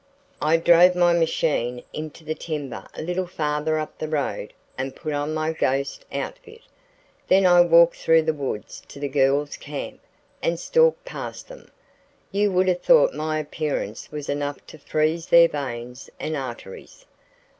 "I 0.41 0.57
drove 0.57 0.95
my 0.95 1.13
machine 1.13 1.83
into 1.93 2.23
the 2.25 2.33
timber 2.33 2.87
a 2.95 3.03
little 3.03 3.27
farther 3.27 3.77
up 3.77 3.99
the 3.99 4.07
road 4.07 4.51
and 4.75 4.95
put 4.95 5.13
on 5.13 5.31
my 5.31 5.53
ghost 5.53 6.05
outfit. 6.11 6.63
Then 7.27 7.45
I 7.45 7.61
walked 7.61 7.97
through 7.97 8.23
the 8.23 8.33
woods 8.33 8.81
to 8.87 8.99
the 8.99 9.07
girls' 9.07 9.57
camp 9.57 9.99
and 10.41 10.59
stalked 10.59 11.05
past 11.05 11.49
them. 11.49 11.69
You 12.31 12.51
would 12.51 12.67
have 12.67 12.81
thought 12.81 13.13
my 13.13 13.37
appearance 13.37 14.11
was 14.11 14.27
enough 14.27 14.65
to 14.65 14.79
freeze 14.79 15.27
their 15.27 15.47
veins 15.47 16.09
and 16.19 16.35
arteries. 16.35 17.05